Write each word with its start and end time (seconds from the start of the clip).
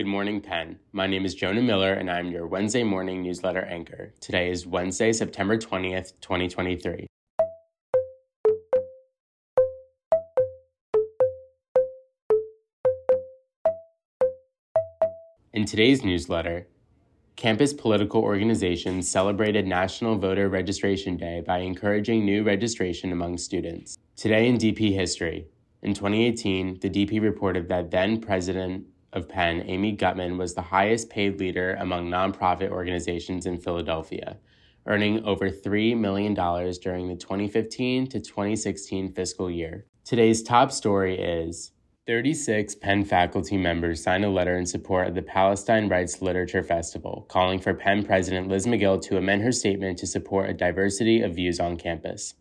Good 0.00 0.06
morning, 0.06 0.40
Penn. 0.40 0.78
My 0.92 1.06
name 1.06 1.26
is 1.26 1.34
Jonah 1.34 1.60
Miller, 1.60 1.92
and 1.92 2.10
I'm 2.10 2.30
your 2.30 2.46
Wednesday 2.46 2.82
morning 2.82 3.22
newsletter 3.22 3.60
anchor. 3.60 4.14
Today 4.18 4.50
is 4.50 4.66
Wednesday, 4.66 5.12
September 5.12 5.58
20th, 5.58 6.14
2023. 6.22 7.06
In 15.52 15.66
today's 15.66 16.02
newsletter, 16.02 16.66
campus 17.36 17.74
political 17.74 18.22
organizations 18.22 19.06
celebrated 19.06 19.66
National 19.66 20.16
Voter 20.16 20.48
Registration 20.48 21.18
Day 21.18 21.42
by 21.46 21.58
encouraging 21.58 22.24
new 22.24 22.42
registration 22.42 23.12
among 23.12 23.36
students. 23.36 23.98
Today 24.16 24.48
in 24.48 24.56
DP 24.56 24.94
history, 24.94 25.48
in 25.82 25.92
2018, 25.92 26.78
the 26.80 26.88
DP 26.88 27.20
reported 27.20 27.68
that 27.68 27.90
then 27.90 28.18
President 28.18 28.86
of 29.12 29.28
Penn, 29.28 29.64
Amy 29.66 29.96
Gutmann, 29.96 30.38
was 30.38 30.54
the 30.54 30.62
highest 30.62 31.10
paid 31.10 31.38
leader 31.38 31.74
among 31.74 32.08
nonprofit 32.08 32.70
organizations 32.70 33.46
in 33.46 33.58
Philadelphia, 33.58 34.38
earning 34.86 35.24
over 35.24 35.50
$3 35.50 35.96
million 35.98 36.34
during 36.34 37.08
the 37.08 37.16
2015 37.16 38.06
to 38.08 38.20
2016 38.20 39.12
fiscal 39.12 39.50
year. 39.50 39.86
Today's 40.04 40.42
top 40.42 40.72
story 40.72 41.20
is 41.20 41.72
36 42.06 42.74
Penn 42.76 43.04
faculty 43.04 43.56
members 43.56 44.02
signed 44.02 44.24
a 44.24 44.30
letter 44.30 44.56
in 44.56 44.66
support 44.66 45.06
of 45.06 45.14
the 45.14 45.22
Palestine 45.22 45.88
Writes 45.88 46.20
Literature 46.20 46.62
Festival, 46.62 47.26
calling 47.28 47.60
for 47.60 47.74
Penn 47.74 48.04
President 48.04 48.48
Liz 48.48 48.66
Magill 48.66 49.00
to 49.02 49.16
amend 49.16 49.42
her 49.42 49.52
statement 49.52 49.98
to 49.98 50.06
support 50.06 50.50
a 50.50 50.54
diversity 50.54 51.20
of 51.22 51.36
views 51.36 51.60
on 51.60 51.76
campus. 51.76 52.34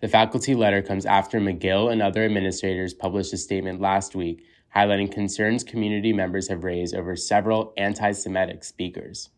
The 0.00 0.08
faculty 0.08 0.54
letter 0.54 0.82
comes 0.82 1.04
after 1.04 1.40
Magill 1.40 1.92
and 1.92 2.00
other 2.00 2.24
administrators 2.24 2.94
published 2.94 3.32
a 3.32 3.36
statement 3.36 3.80
last 3.80 4.14
week 4.14 4.44
highlighting 4.74 5.10
concerns 5.10 5.64
community 5.64 6.12
members 6.12 6.48
have 6.48 6.64
raised 6.64 6.94
over 6.94 7.16
several 7.16 7.72
anti 7.76 8.12
Semitic 8.12 8.64
speakers. 8.64 9.30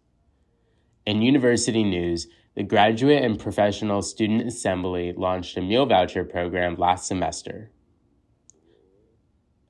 In 1.07 1.23
university 1.23 1.83
news, 1.83 2.29
the 2.55 2.63
Graduate 2.63 3.25
and 3.25 3.39
Professional 3.39 4.03
Student 4.03 4.47
Assembly 4.47 5.13
launched 5.17 5.57
a 5.57 5.63
meal 5.63 5.87
voucher 5.87 6.25
program 6.25 6.77
last 6.77 7.07
semester. 7.07 7.71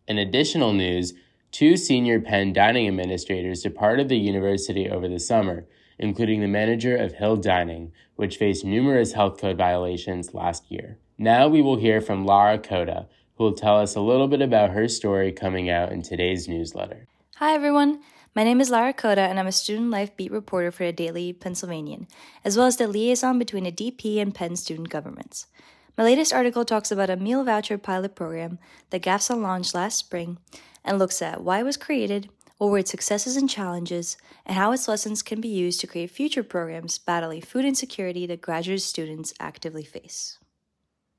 In 0.08 0.18
additional 0.18 0.72
news, 0.72 1.14
two 1.52 1.76
senior 1.76 2.18
Penn 2.18 2.52
dining 2.52 2.88
administrators 2.88 3.62
departed 3.62 4.08
the 4.08 4.16
university 4.16 4.88
over 4.88 5.06
the 5.06 5.20
summer, 5.20 5.66
including 5.98 6.40
the 6.40 6.48
manager 6.48 6.96
of 6.96 7.12
Hill 7.12 7.36
Dining, 7.36 7.92
which 8.16 8.38
faced 8.38 8.64
numerous 8.64 9.12
health 9.12 9.38
code 9.38 9.58
violations 9.58 10.34
last 10.34 10.70
year. 10.70 10.98
Now 11.18 11.46
we 11.48 11.60
will 11.60 11.76
hear 11.76 12.00
from 12.00 12.24
Lara 12.24 12.58
Coda, 12.58 13.06
who 13.36 13.44
will 13.44 13.52
tell 13.52 13.78
us 13.78 13.94
a 13.94 14.00
little 14.00 14.28
bit 14.28 14.40
about 14.40 14.70
her 14.70 14.88
story 14.88 15.30
coming 15.30 15.68
out 15.68 15.92
in 15.92 16.02
today's 16.02 16.48
newsletter. 16.48 17.06
Hi, 17.36 17.54
everyone. 17.54 18.00
My 18.34 18.44
name 18.44 18.62
is 18.62 18.70
Lara 18.70 18.94
Coda, 18.94 19.20
and 19.20 19.38
I'm 19.38 19.46
a 19.46 19.52
student 19.52 19.90
life 19.90 20.16
beat 20.16 20.32
reporter 20.32 20.70
for 20.70 20.86
the 20.86 20.92
Daily 20.92 21.34
Pennsylvanian, 21.34 22.08
as 22.46 22.56
well 22.56 22.66
as 22.66 22.78
the 22.78 22.88
liaison 22.88 23.38
between 23.38 23.64
the 23.64 23.72
DP 23.72 24.22
and 24.22 24.34
Penn 24.34 24.56
student 24.56 24.88
governments. 24.88 25.46
My 25.96 26.04
latest 26.04 26.32
article 26.32 26.64
talks 26.64 26.90
about 26.90 27.10
a 27.10 27.16
meal 27.16 27.44
voucher 27.44 27.76
pilot 27.76 28.14
program 28.14 28.58
that 28.90 29.02
GAPSA 29.02 29.38
launched 29.38 29.74
last 29.74 29.98
spring 29.98 30.38
and 30.82 30.98
looks 30.98 31.20
at 31.20 31.42
why 31.42 31.60
it 31.60 31.64
was 31.64 31.76
created, 31.76 32.30
what 32.56 32.70
were 32.70 32.78
its 32.78 32.90
successes 32.90 33.36
and 33.36 33.48
challenges, 33.48 34.16
and 34.46 34.56
how 34.56 34.72
its 34.72 34.88
lessons 34.88 35.22
can 35.22 35.40
be 35.40 35.48
used 35.48 35.80
to 35.80 35.86
create 35.86 36.10
future 36.10 36.42
programs 36.42 36.98
battling 36.98 37.42
food 37.42 37.66
insecurity 37.66 38.26
that 38.26 38.40
graduate 38.40 38.80
students 38.80 39.34
actively 39.38 39.84
face. 39.84 40.38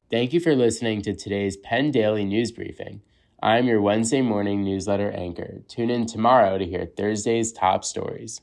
Thank 0.10 0.34
you 0.34 0.40
for 0.40 0.56
listening 0.56 1.04
to 1.04 1.14
today's 1.14 1.56
Penn 1.58 1.92
Daily 1.92 2.26
News 2.26 2.52
Briefing. 2.52 3.02
I'm 3.44 3.68
your 3.68 3.82
Wednesday 3.82 4.22
morning 4.22 4.64
newsletter 4.64 5.12
anchor. 5.12 5.62
Tune 5.68 5.92
in 5.92 6.08
tomorrow 6.08 6.58
to 6.58 6.66
hear 6.66 6.86
Thursday's 6.86 7.52
top 7.52 7.84
stories. 7.84 8.42